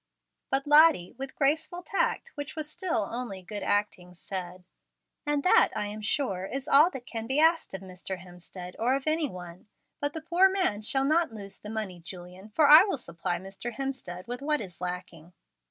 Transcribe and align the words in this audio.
But 0.49 0.65
Lottie, 0.65 1.13
with 1.19 1.35
graceful 1.35 1.83
tact, 1.83 2.29
which 2.33 2.55
was 2.55 2.67
still 2.67 3.07
only 3.11 3.43
good 3.43 3.61
acting, 3.61 4.15
said: 4.15 4.63
"And 5.27 5.43
that, 5.43 5.69
I 5.75 5.85
am 5.85 6.01
sure, 6.01 6.47
is 6.47 6.67
all 6.67 6.89
that 6.89 7.05
can 7.05 7.27
be 7.27 7.39
asked 7.39 7.75
of 7.75 7.81
Mr. 7.81 8.17
Hemstead 8.17 8.75
or 8.79 8.95
of 8.95 9.05
any 9.05 9.29
one. 9.29 9.67
But 9.99 10.13
the 10.13 10.21
poor 10.21 10.49
man 10.49 10.81
shall 10.81 11.05
not 11.05 11.31
lose 11.35 11.59
the 11.59 11.69
money, 11.69 11.99
Julian, 11.99 12.49
for 12.49 12.67
I 12.67 12.83
will 12.83 12.97
supply 12.97 13.37
Mr. 13.37 13.73
Hemstead 13.73 14.25
with 14.27 14.41
what 14.41 14.59
is 14.59 14.81
lacking." 14.81 15.33